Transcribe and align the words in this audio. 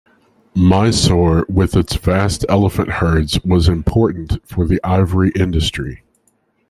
Mysore 0.55 1.45
with 1.47 1.75
its 1.75 1.95
vast 1.95 2.43
elephant 2.49 2.89
herds 2.89 3.37
was 3.45 3.67
important 3.69 4.41
for 4.47 4.65
the 4.65 4.81
ivory 4.83 5.31
industry. 5.35 6.01